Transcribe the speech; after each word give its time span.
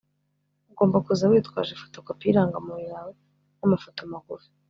Ugomba 0.71 0.97
kuza 1.05 1.23
witwaje 1.31 1.73
fotokopi 1.81 2.23
yirangamuntu 2.27 2.85
yawe 2.91 3.11
nama 3.57 3.75
foto 3.83 4.01
magufi 4.11 4.49